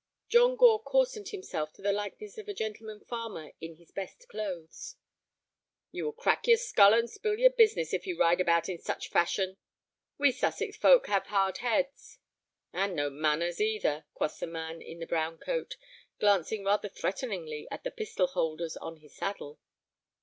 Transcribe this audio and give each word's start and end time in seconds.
John 0.29 0.55
Gore 0.55 0.81
coarsened 0.81 1.29
himself 1.29 1.73
to 1.73 1.83
the 1.83 1.91
likeness 1.91 2.39
of 2.39 2.47
a 2.49 2.55
gentleman 2.55 3.01
farmer 3.01 3.51
in 3.61 3.75
his 3.75 3.91
best 3.91 4.27
clothes. 4.27 4.95
"You 5.91 6.05
will 6.05 6.11
crack 6.11 6.47
your 6.47 6.57
skull 6.57 6.95
and 6.95 7.07
spill 7.07 7.37
your 7.37 7.51
business 7.51 7.93
if 7.93 8.07
you 8.07 8.17
ride 8.19 8.41
about 8.41 8.67
it 8.67 8.71
in 8.71 8.77
such 8.79 9.09
fashion." 9.11 9.57
"We 10.17 10.31
Sussex 10.31 10.75
folk 10.75 11.05
have 11.05 11.27
hard 11.27 11.59
heads." 11.59 12.17
"And 12.73 12.95
no 12.95 13.11
manners—either," 13.11 14.07
quoth 14.15 14.39
the 14.39 14.47
man 14.47 14.81
in 14.81 14.97
the 14.97 15.05
brown 15.05 15.37
coat, 15.37 15.77
glancing 16.19 16.63
rather 16.65 16.89
threateningly 16.89 17.67
at 17.69 17.83
the 17.83 17.91
pistol 17.91 18.25
holsters 18.25 18.77
on 18.77 18.97
his 18.97 19.15
saddle. 19.15 19.59